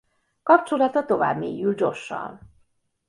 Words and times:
Kapcsolata 0.43 1.05
tovább 1.05 1.37
mélyül 1.37 1.73
Josh-sal. 1.77 2.39